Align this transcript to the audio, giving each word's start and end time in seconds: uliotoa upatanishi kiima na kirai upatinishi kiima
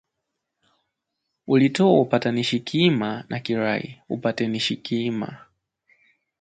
uliotoa 1.47 1.99
upatanishi 2.01 2.59
kiima 2.59 3.23
na 3.29 3.39
kirai 3.39 4.01
upatinishi 4.09 4.77
kiima 4.77 5.39